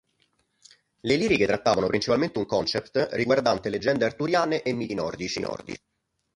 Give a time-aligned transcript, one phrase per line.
[1.01, 5.45] Le liriche trattavano principalmente un concept riguardante leggende arturiane e miti nordici.